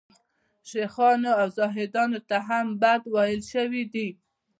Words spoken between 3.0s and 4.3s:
ویل شوي دي.